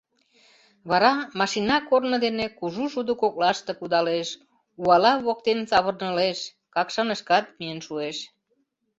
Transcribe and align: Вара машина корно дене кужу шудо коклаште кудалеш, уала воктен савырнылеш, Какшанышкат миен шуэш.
Вара 0.89 1.13
машина 1.39 1.75
корно 1.89 2.17
дене 2.25 2.45
кужу 2.57 2.85
шудо 2.93 3.13
коклаште 3.21 3.71
кудалеш, 3.79 4.29
уала 4.81 5.13
воктен 5.25 5.59
савырнылеш, 5.71 6.39
Какшанышкат 6.73 7.45
миен 7.57 7.79
шуэш. 7.87 8.17